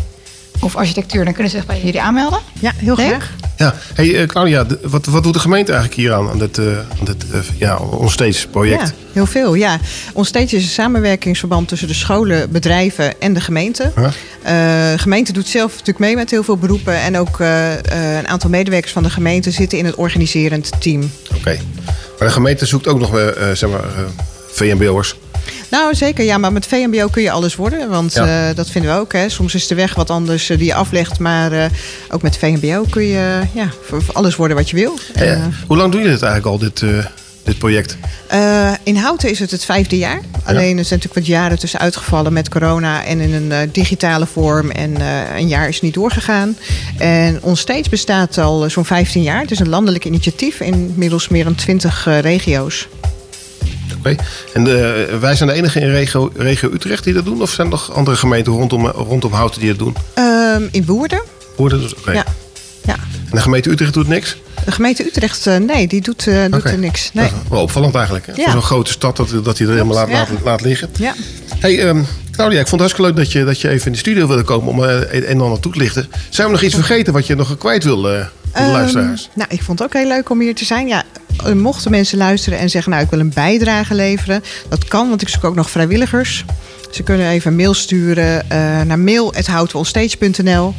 [0.59, 2.39] of architectuur, dan kunnen ze zich bij jullie aanmelden.
[2.59, 3.33] Ja, heel graag.
[3.57, 6.59] Ja, hey, eh, Claudia, wat, wat doet de gemeente eigenlijk hier aan, aan dit,
[6.99, 8.81] aan dit eh, ja, onstage project?
[8.81, 9.53] Ja, heel veel.
[9.53, 9.79] Ja.
[10.13, 13.91] Onstage is een samenwerkingsverband tussen de scholen, bedrijven en de gemeente.
[13.95, 14.09] Huh?
[14.43, 17.01] De gemeente doet zelf natuurlijk mee met heel veel beroepen.
[17.01, 21.11] En ook een aantal medewerkers van de gemeente zitten in het organiserend team.
[21.35, 21.57] Oké.
[22.19, 23.09] Maar de gemeente zoekt ook nog
[23.53, 23.83] zeg maar,
[24.51, 25.15] VMBO'ers.
[25.69, 26.23] Nou, zeker.
[26.23, 27.89] Ja, maar met VMBO kun je alles worden.
[27.89, 28.49] Want Ja.
[28.49, 29.13] eh, dat vinden we ook.
[29.13, 29.29] Hè.
[29.29, 31.19] Soms is de weg wat anders eh, die je aflegt.
[31.19, 31.65] Maar eh,
[32.09, 34.97] ook met VMBO kun je ja, voor, voor alles worden wat je wil.
[35.13, 36.83] En, hoe lang doe je dit eigenlijk al, dit,
[37.43, 37.97] dit project?
[38.83, 40.21] In Houten is het het vijfde jaar.
[40.43, 44.71] Alleen er zijn natuurlijk wat jaren tussen uitgevallen met corona en in een digitale vorm.
[44.71, 44.95] En
[45.37, 46.57] een jaar is niet doorgegaan.
[46.97, 49.41] En ons steeds bestaat al zo'n 15 jaar.
[49.41, 52.87] Het is een landelijk initiatief in inmiddels meer dan 20 eh, regio's.
[53.99, 54.15] Oké.
[54.53, 57.41] En eh, wij zijn de enige in regio, regio Utrecht die dat doen?
[57.41, 59.95] Of zijn er nog andere gemeenten rondom, rondom Houten die dat doen?
[60.13, 61.21] Ehm, in Woerden.
[61.55, 61.95] Woerden dus?
[61.95, 62.11] Oké.
[62.11, 62.25] Ja.
[62.85, 62.95] ja.
[63.29, 64.37] En de gemeente Utrecht doet niks?
[64.65, 67.09] De gemeente Utrecht, eh, nee, die doet, eh, doet er niks.
[67.13, 67.29] Nee.
[67.49, 68.25] Wel opvallend eigenlijk.
[68.25, 68.31] Hè?
[68.35, 68.43] Ja.
[68.43, 70.17] Voor zo'n grote stad dat, dat hij er helemaal laat, Ja.
[70.17, 70.89] laat, laat liggen.
[70.97, 71.13] Ja.
[71.59, 73.97] Hey, ehm, Claudia, ik vond het hartstikke leuk dat je, dat je even in de
[73.97, 76.09] studio wilde komen om eh, een en ander toe te lichten.
[76.29, 79.29] Zijn we nog iets vergeten wat je nog kwijt wil aan de Ehm, luisteraars?
[79.33, 80.87] nou, ik vond het ook heel leuk om hier te zijn.
[80.87, 81.03] Ja,
[81.55, 84.43] mochten mensen luisteren en zeggen, nou, ik wil een bijdrage leveren.
[84.69, 86.45] Dat kan, want ik zoek ook nog vrijwilligers.
[86.91, 90.73] Ze kunnen even een mail sturen eh, naar mail.houtenonstage.nl.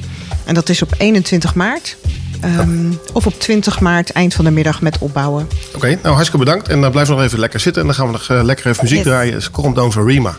[0.44, 1.96] En dat is op 21 maart.
[2.40, 5.48] Ehm, Of op 20 maart, eind van de middag, met opbouwen.
[5.74, 6.68] Oké, nou hartstikke bedankt.
[6.68, 7.82] En dan blijf nog even lekker zitten.
[7.82, 9.06] En dan gaan we nog eh, lekker even muziek Yes.
[9.06, 9.32] draaien.
[9.32, 10.36] Dus Calm Down van Rima.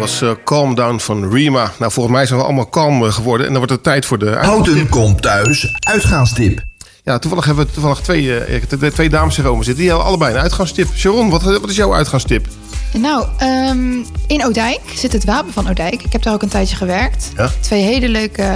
[0.00, 1.72] Was eh, Calm Down van Rima.
[1.78, 3.46] Nou, volgens mij zijn we allemaal kalm eh, geworden.
[3.46, 4.30] En dan wordt het tijd voor de...
[4.30, 5.68] Houten komt thuis.
[5.78, 6.62] Uitgaanstip.
[7.04, 9.82] Ja, toevallig hebben we toevallig twee, eh, twee dames hierover zitten.
[9.82, 10.88] Die hebben allebei een uitgaanstip.
[10.94, 12.46] Sharon, wat, wat is jouw uitgaanstip?
[12.92, 13.92] Nou, ehm,
[14.26, 16.02] in Oudijk zit het wapen van Oudijk.
[16.02, 17.30] Ik heb daar ook een tijdje gewerkt.
[17.36, 17.50] Ja.
[17.60, 18.54] Twee hele leuke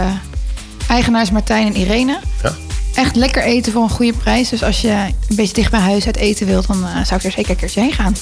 [0.89, 2.19] eigenaars, Martijn en Irene.
[2.43, 2.53] Ja.
[2.95, 4.49] Echt lekker eten voor een goede prijs.
[4.49, 4.91] Dus als je
[5.29, 7.57] een beetje dicht bij huis uit eten wilt, dan eh, zou ik er zeker een
[7.57, 8.15] keertje heen gaan.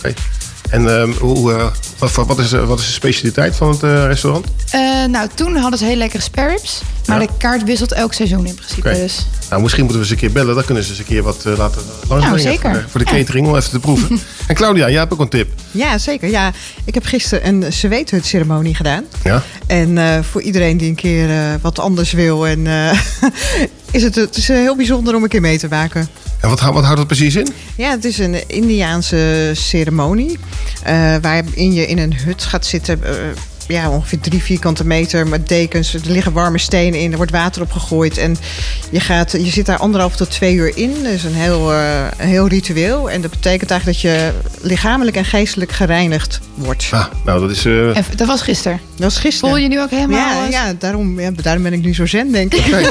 [0.73, 1.67] En ehm, hoe, eh,
[1.99, 4.47] wat, wat, is, eh, wat is de specialiteit van het eh, restaurant?
[4.71, 6.83] Eh, nou, toen hadden ze hele lekkere spare ribs.
[7.07, 7.27] Maar Ja.
[7.27, 8.93] de kaart wisselt elk seizoen in principe.
[8.93, 10.55] Dus Nou, misschien moeten we ze een keer bellen.
[10.55, 12.21] Dan kunnen ze eens een keer wat laten langsbrengen.
[12.29, 12.71] Nou, zeker.
[12.71, 13.17] Voor de, voor de Ja.
[13.19, 14.21] catering, om even te proeven.
[14.49, 15.49] en Claudia, jij hebt ook een tip.
[15.71, 16.29] Ja, zeker.
[16.29, 16.53] Ja,
[16.85, 19.05] ik heb gisteren een zweethut-ceremonie gedaan.
[19.25, 19.43] Ja?
[19.67, 22.99] En eh, voor iedereen die een keer eh, wat anders wil, en, eh,
[23.91, 26.09] is het, het is heel bijzonder om een keer mee te maken.
[26.43, 27.49] En wat, wat houdt dat precies in?
[27.77, 30.39] Ja, het is een Indiaanse ceremonie.
[30.83, 33.05] eh, waarin je in een hut gaat zitten.
[33.05, 33.15] eh,
[33.73, 35.95] ja, ongeveer drie vierkante meter met dekens.
[35.95, 38.19] Er liggen warme stenen in, er wordt water op gegooid.
[38.19, 38.37] En
[38.91, 40.95] je, gaat, je zit daar anderhalf tot twee uur in.
[41.03, 43.11] Dat is een heel, eh, een heel ritueel.
[43.11, 46.89] En dat betekent eigenlijk dat je lichamelijk en geestelijk gereinigd wordt.
[46.91, 47.65] Ah, nou, dat is...
[47.65, 48.81] eh, En dat was gisteren.
[48.97, 49.51] Dat was gisteren.
[49.51, 50.43] Voel je nu ook helemaal...
[50.43, 52.67] Ja, ja, daarom, ja, daarom ben ik nu zo zen, denk ik.
[52.71, 52.91] nou,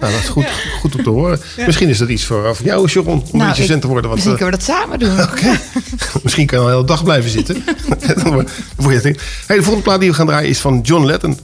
[0.00, 0.46] dat is goed,
[0.80, 1.40] goed om te horen.
[1.56, 1.66] Ja.
[1.66, 3.86] Misschien is dat iets voor, voor jou, Sharon, om een Nou, beetje ik- zen te
[3.86, 4.10] worden.
[4.10, 6.22] Want, Misschien eh, kunnen we dat samen doen.
[6.22, 7.64] misschien kan je al een hele dag blijven zitten.
[8.22, 9.14] dan word word je.
[9.46, 11.38] Hey, de volgende plaat die we gaan draaien is van John Letton.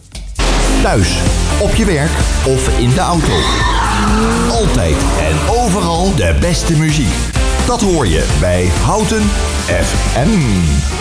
[0.82, 1.16] Thuis,
[1.58, 2.10] op je werk
[2.44, 3.32] of in de auto.
[4.50, 7.14] Altijd en overal de beste muziek.
[7.66, 9.22] Dat hoor je bij Houten
[9.64, 10.99] FM.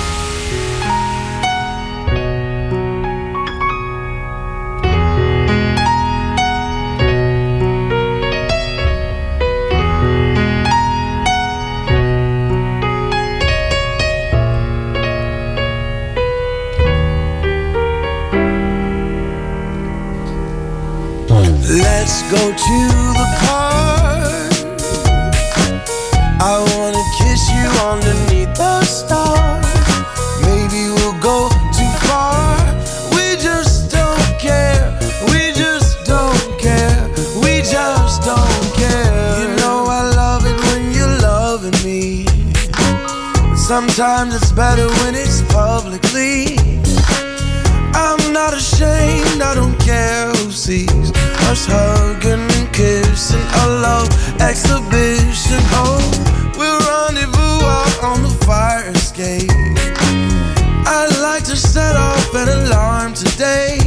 [22.09, 22.79] Let's go to
[23.21, 24.51] the park.
[26.41, 29.69] I wanna kiss you underneath the stars.
[30.41, 32.57] Maybe we'll go too far.
[33.13, 34.97] We just don't care.
[35.29, 36.97] We just don't care.
[37.43, 39.41] We just don't care.
[39.41, 42.25] You know I love it when you're loving me.
[43.55, 46.57] Sometimes it's better when it's publicly.
[47.93, 51.11] I'm not ashamed, I don't care who sees
[51.49, 53.41] us hugging and kissing.
[53.63, 55.61] A love exhibition.
[55.81, 55.97] Oh,
[56.57, 59.49] we'll rendezvous out on the fire escape.
[60.85, 63.78] I'd like to set off an alarm today.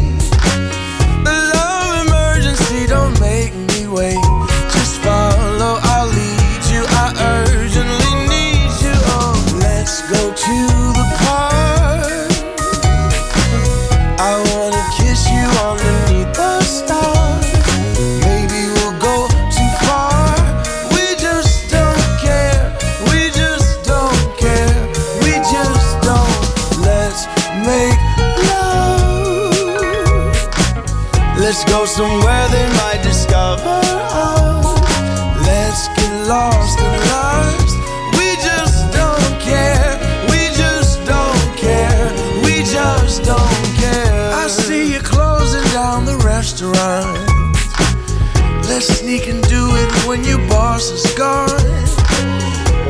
[48.82, 51.48] Sneak and do it when your boss is gone.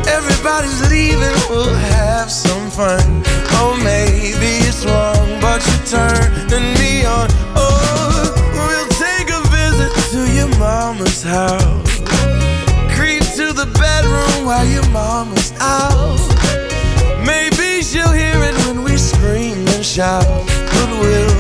[0.09, 3.23] Everybody's leaving, we'll have some fun.
[3.61, 7.29] Oh, maybe it's wrong, but you're turning me on.
[7.55, 12.01] Oh, we'll take a visit to your mama's house.
[12.97, 16.19] Creep to the bedroom while your mama's out.
[17.27, 20.25] Maybe she'll hear it when we scream and shout.
[20.25, 21.32] But we'll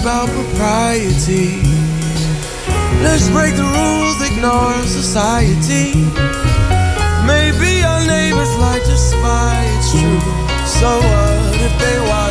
[0.00, 1.60] about propriety.
[3.04, 5.92] Let's break the rules, ignore society.
[7.26, 10.20] Maybe our neighbors like to spy, it's true.
[10.64, 12.29] So what if they watch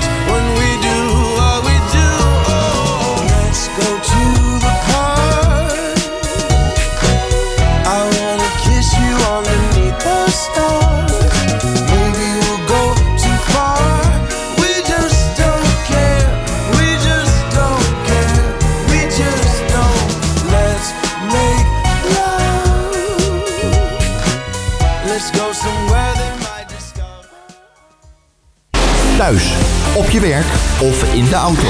[29.96, 30.46] Op je werk
[30.82, 31.68] of in de auto.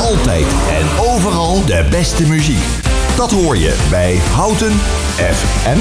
[0.00, 2.64] Altijd en overal de beste muziek.
[3.16, 4.72] Dat hoor je bij Houten
[5.16, 5.80] FM.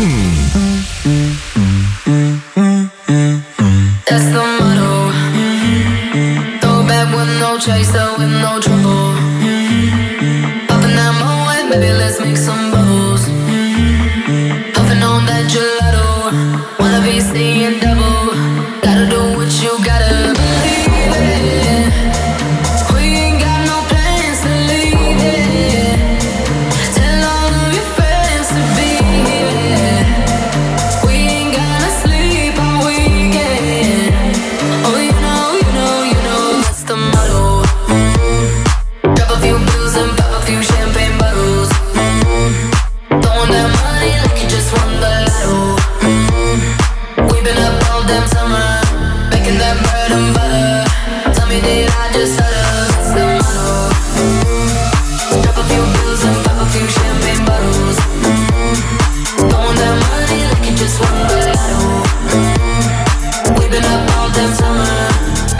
[64.34, 64.86] Damn summer,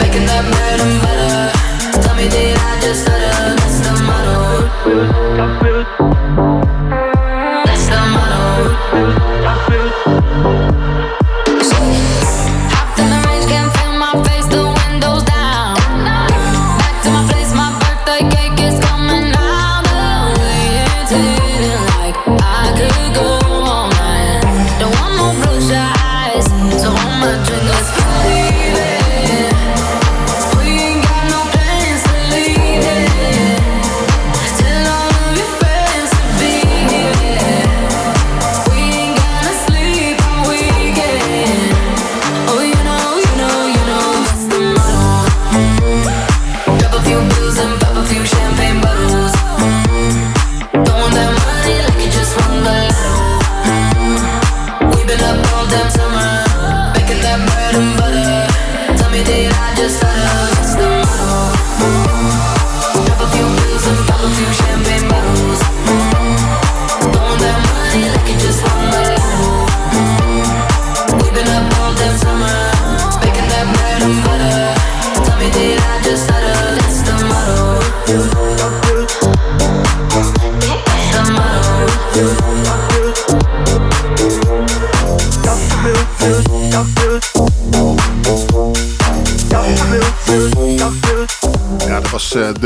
[0.00, 0.44] making that
[1.02, 2.02] butter.
[2.02, 3.54] Tell me, did I just stutter?
[3.56, 5.73] That's the motto.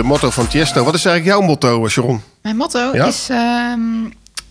[0.08, 0.84] Motto van Tiesto.
[0.84, 2.22] Wat is eigenlijk jouw motto, eh, Sharon?
[2.42, 3.06] Mijn motto Ja?
[3.06, 3.26] is...
[3.30, 3.80] ehm,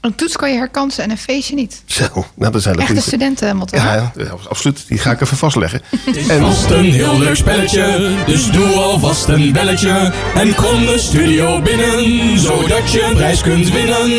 [0.01, 1.82] een toets kan je herkansen en een feestje niet.
[1.86, 3.78] Zo, nou, dat is hele Echt een studentenmotto.
[3.78, 4.86] Ja, ja, absoluut.
[4.88, 5.82] Die ga ik even vastleggen.
[6.30, 10.14] En vast een heel leuk spelletje, dus doe alvast een belletje.
[10.36, 14.10] En kom de studio binnen, zodat je een prijs kunt winnen.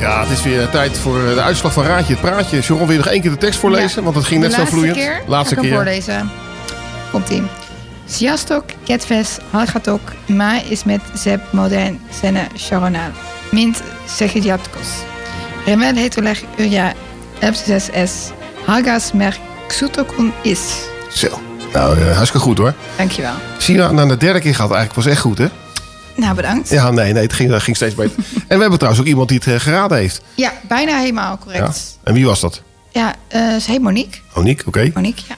[0.00, 2.62] Ja, het is weer tijd voor de uitslag van Raadje het Praatje.
[2.62, 4.02] Sharon, wil je nog één keer de tekst voorlezen?
[4.02, 4.98] Want het ging net zo laatste vloeiend.
[4.98, 5.76] Keer laatste ga ik keer.
[5.76, 6.30] voorlezen.
[7.10, 7.42] Komt-ie.
[8.08, 10.00] Sziasztok, kedves hallgatók!
[10.26, 13.12] Ma is met Zeb modern zene Sharonal.
[13.50, 14.86] Mint Szegedjatkos.
[15.64, 16.94] Remélhetőleg ője
[17.40, 18.10] F6S
[18.64, 19.36] Hagas mer
[19.68, 20.58] Xutokun is.
[21.10, 21.28] Zo,
[21.72, 22.74] nou, eh, hartstikke goed hoor.
[22.96, 23.34] Dankjewel.
[23.66, 25.46] Je, nou, na de derde keer het eigenlijk was echt goed, hè?
[26.16, 26.68] Nou, bedankt.
[26.68, 28.16] Ja, nee, nee, het ging, het ging steeds beter.
[28.48, 30.20] en we hebben trouwens ook iemand die het eh, geraden heeft.
[30.34, 31.38] Ja, bijna helemaal Ja.
[31.44, 31.98] correct.
[32.02, 32.62] En wie was dat?
[32.90, 34.20] Ja, eh ze heet Monique.
[34.34, 34.90] Monique, oké.
[34.94, 35.34] Monique, ja.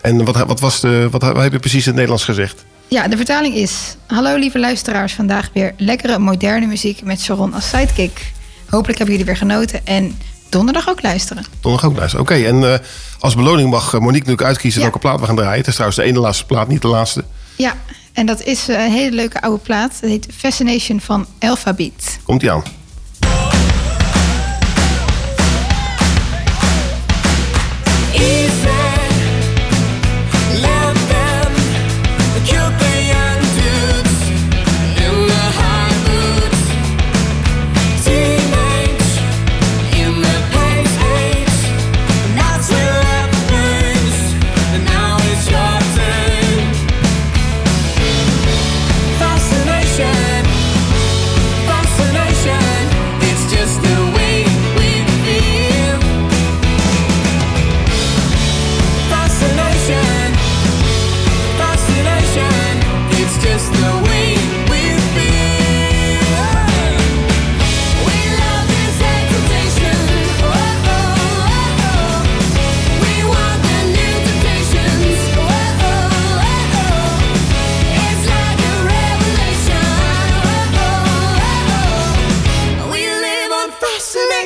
[0.00, 2.64] En wat, wat, was de, wat, wat heb je precies in het Nederlands gezegd?
[2.88, 3.96] Ja, de vertaling is...
[4.06, 8.32] Hallo lieve luisteraars, vandaag weer lekkere moderne muziek met Sharon als sidekick.
[8.68, 10.18] Hopelijk hebben jullie weer genoten en
[10.48, 11.44] donderdag ook luisteren.
[11.60, 12.24] Donderdag ook luisteren.
[12.24, 12.78] Oké, en eh,
[13.18, 14.86] als beloning mag eh, Monique natuurlijk uitkiezen Ja.
[14.86, 15.58] welke plaat we gaan draaien.
[15.58, 17.24] Het is trouwens de ene laatste plaat, niet de laatste.
[17.56, 17.74] Ja,
[18.12, 19.92] en dat is eh, een hele leuke oude plaat.
[20.00, 22.18] Het heet Fascination van Alphabet.
[22.24, 22.62] Komt die aan.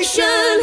[0.03, 0.62] station.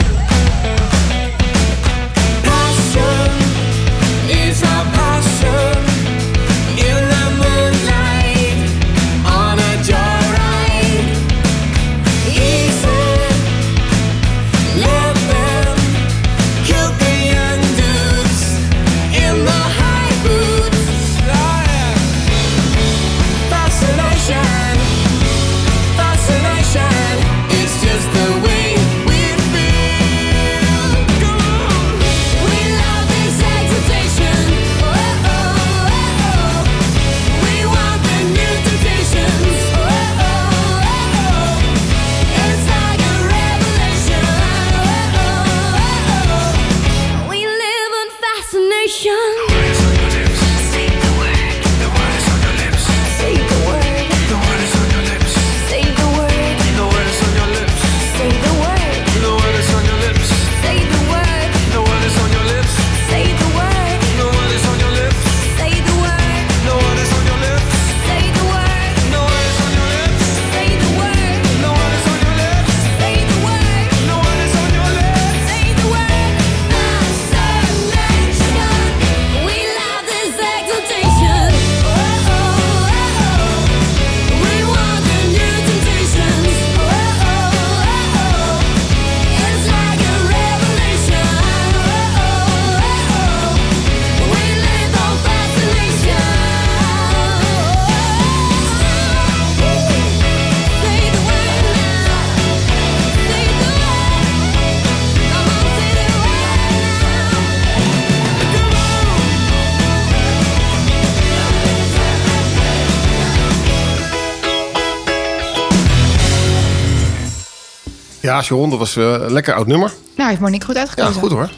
[118.30, 119.92] Ja, Sharon, dat was eh, een lekker oud nummer.
[120.16, 121.20] Nou, heeft Monique goed Ja, uitgekozen.
[121.20, 121.50] goed hoor.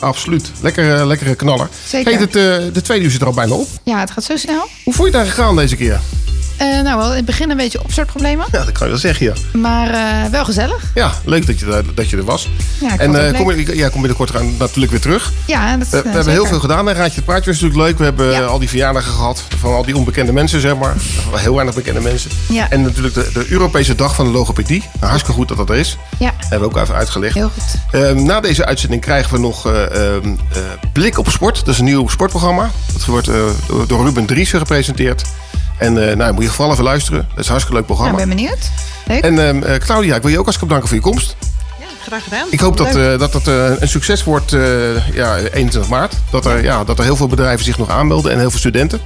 [0.00, 0.50] Absoluut.
[0.62, 1.68] Lekker, eh, lekkere knaller.
[1.86, 2.12] Zeker.
[2.12, 3.68] Hey, het, eh, de tweede uur zit er al bijna op.
[3.82, 4.68] Ja, het gaat zo snel.
[4.84, 6.00] Hoe vond je eigenlijk gegaan deze keer?
[6.62, 8.46] Eh, nou, wel in het begin een beetje opstartproblemen.
[8.52, 9.58] Ja, dat kan je wel zeggen, ja.
[9.58, 9.90] Maar
[10.24, 10.82] eh, wel gezellig.
[10.94, 12.48] Ja, leuk dat je, er- dat je er was.
[12.80, 15.32] Ja, ik en ook kom, je- ja, kom binnenkort gaan natuurlijk weer terug.
[15.46, 16.86] Ja, dat We, eh, we hebben heel veel gedaan.
[16.86, 16.92] Hè.
[16.92, 17.98] Raadje het Praatje was natuurlijk leuk.
[17.98, 20.94] We hebben al die verjaardagen gehad van al die onbekende mensen, zeg maar.
[21.34, 22.30] Heel weinig bekende mensen.
[22.48, 22.70] Ja.
[22.70, 24.80] En natuurlijk de, de Europese Dag van de Logopedie.
[24.80, 25.96] Nou, hartstikke goed dat dat er is.
[26.18, 27.34] Ja, hebben we ook even uitgelegd.
[27.34, 28.00] heel goed.
[28.00, 30.58] Ehm, na deze uitzending krijgen we nog eh, ehm, eh,
[30.92, 31.56] Blik op Sport.
[31.58, 32.70] Dat is een nieuw sportprogramma.
[32.92, 35.22] Dat wordt door- door Ruben Driessen gepresenteerd.
[35.78, 37.18] En eh, nou, moet je vooral even luisteren.
[37.28, 38.12] Dat is een hartstikke leuk programma.
[38.12, 38.70] ik ben benieuwd.
[39.06, 39.22] Leuk.
[39.22, 41.36] en ehm, eh, Claudia, ik wil je ook hartstikke bedanken voor je komst.
[42.06, 42.46] Graag gedaan.
[42.50, 44.50] Ik hoop dat, eh, dat het een succes wordt
[45.12, 46.14] ja, 21 maart.
[46.30, 49.00] Dat er, ja, dat er heel veel bedrijven zich nog aanmelden en heel veel studenten.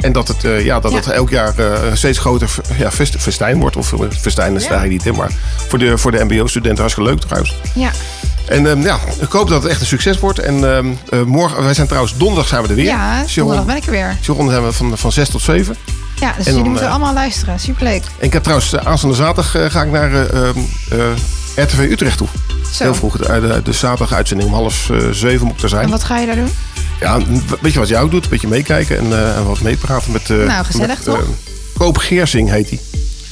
[0.00, 0.96] En dat het, ja, dat Ja.
[0.96, 3.76] het elk jaar een steeds groter ja, fest, festijn wordt.
[3.76, 4.70] Of festijn is Ja.
[4.70, 5.30] eigenlijk niet, hè, maar
[5.68, 7.54] voor de, voor de mbo-studenten hartstikke leuk trouwens.
[7.74, 7.90] Ja.
[8.48, 10.38] En ehm, ja, ik hoop dat het echt een succes wordt.
[10.38, 12.84] En ehm, eh, morgen, wij zijn trouwens donderdag zijn we er weer.
[12.84, 14.16] Ja, donderdag ben ik er weer.
[14.22, 15.76] Sharon hebben we van, van 6 tot 7.
[16.20, 17.60] Ja, dus En jullie dan, moeten eh, allemaal luisteren.
[17.60, 18.02] Superleuk.
[18.18, 20.58] En ik heb trouwens eh, aanstaande zaterdag ga ik naar eh, ehm,
[20.90, 22.28] eh, RTV Utrecht toe.
[22.72, 22.84] Zo.
[22.84, 23.16] Heel vroeg.
[23.16, 25.84] De, de, de zaterdag uitzending om half zeven moet ik er zijn.
[25.84, 26.50] En wat ga je daar doen?
[27.00, 27.18] Ja,
[27.60, 28.24] weet je wat jij ook doet?
[28.24, 30.28] Een beetje meekijken en, en wat meepraten met...
[30.28, 31.24] Nou, gezellig, met, toch?
[31.78, 32.80] Koop Geersing heet hij.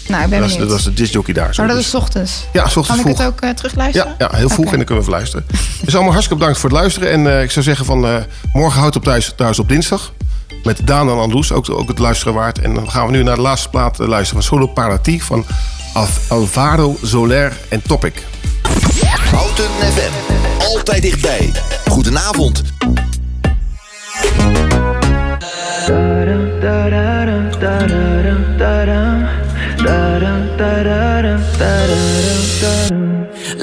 [0.08, 1.54] Nou, ik ben Dat is, dat is de discjockey daar.
[1.54, 1.62] zo.
[1.62, 2.44] maar dat Dus- is 's ochtends.
[2.52, 3.18] Ja, 's ochtends Kan ik vroeg.
[3.18, 4.14] het ook eh, terugluisteren?
[4.18, 5.46] Ja, ja, heel vroeg en dan kunnen we even luisteren.
[5.84, 7.10] Dus allemaal hartstikke bedankt voor het luisteren.
[7.10, 8.14] En eh, ik zou zeggen van eh,
[8.52, 10.12] morgen houdt op thuis, thuis op dinsdag.
[10.64, 12.58] Met Daan en Andoes, ook, ook het luisteren waard.
[12.60, 15.44] En dan gaan we nu naar de laatste plaat luisteren van Solo Parati van
[15.92, 18.22] Al- Alvaro Soler en Topic.
[19.30, 20.32] Houten FM.
[20.64, 21.52] Altijd dichtbij.
[21.88, 22.62] Goedenavond.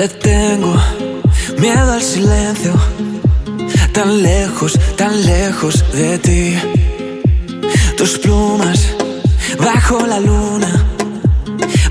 [0.02, 0.76] Le tengo
[1.60, 2.74] miedo al silencio,
[3.94, 6.58] tan lejos, tan lejos de ti.
[7.98, 8.88] Tus plumas
[9.60, 10.72] bajo la luna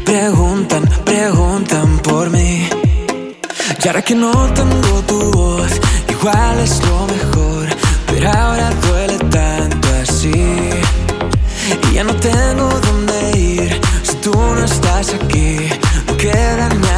[0.04, 2.68] preguntan, preguntan por mí.
[3.82, 5.72] Y ahora que no tengo tu voz,
[6.08, 7.68] igual es lo mejor,
[8.08, 10.32] pero ahora duele tanto así.
[11.90, 12.89] Y ya no tengo
[15.00, 15.56] estás aquí.
[16.06, 16.89] No queda nada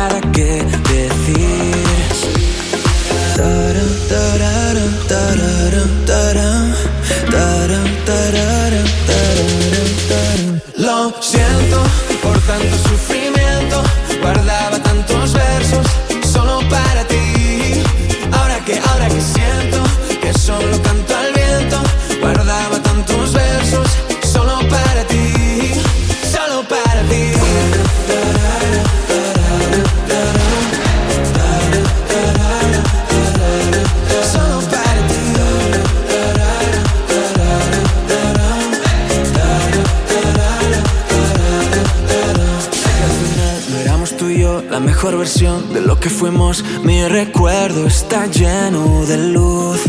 [45.02, 46.64] mejor versión de lo que fuimos.
[46.84, 49.80] Mi recuerdo está lleno de luz.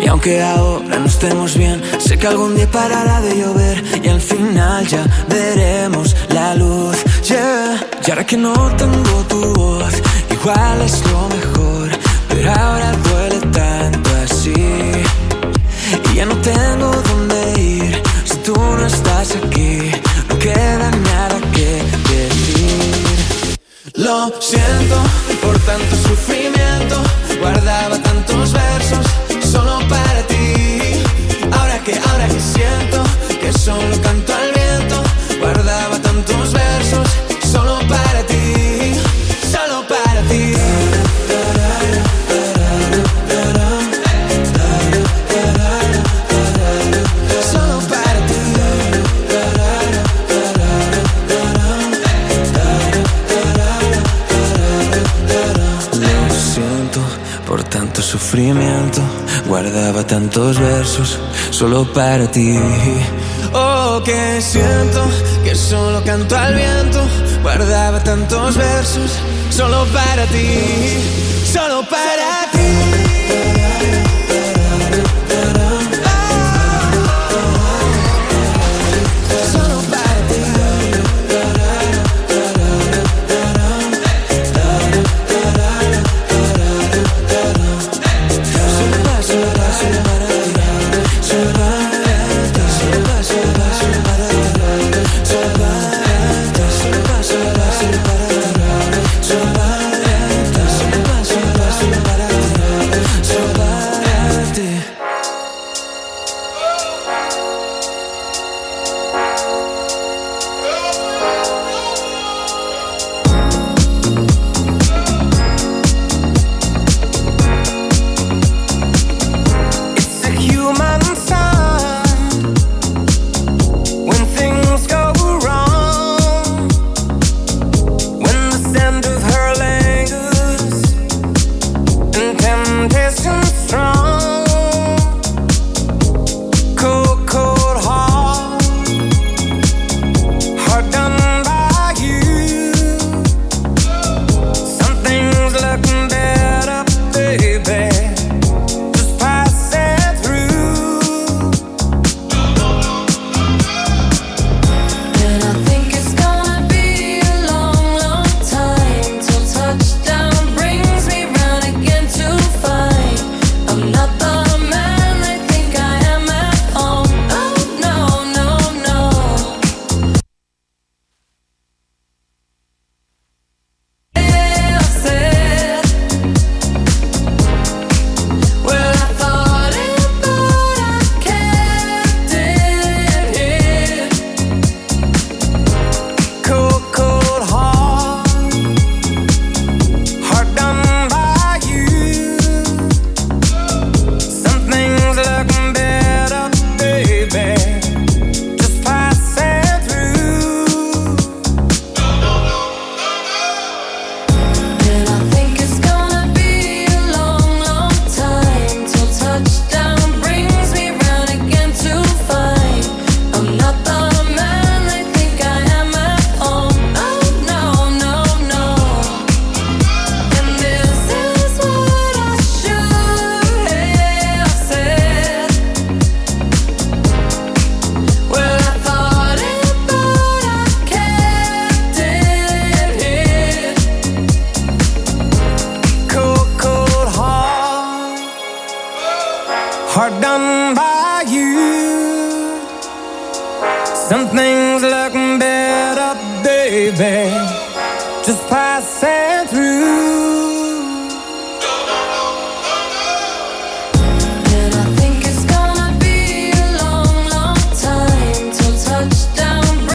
[0.00, 4.20] Y aunque ahora no estemos bien, sé que algún día parará de llover y al
[4.20, 6.98] final ya veremos la luz.
[7.26, 7.84] Yeah.
[8.06, 9.94] Y ahora que no tengo tu voz,
[10.30, 11.90] igual es lo mejor,
[12.28, 14.54] pero ahora duele tanto así.
[16.12, 19.90] Y ya no tengo dónde ir si tú no estás aquí.
[20.28, 21.01] No queda nada
[25.72, 26.41] tanto sufrir.
[60.32, 61.18] Tantos versos
[61.50, 62.58] solo para ti.
[63.52, 65.06] Oh, que siento
[65.44, 67.06] que solo canto al viento.
[67.42, 69.10] Guardaba tantos versos
[69.50, 70.58] solo para ti.
[71.52, 72.11] Solo para ti.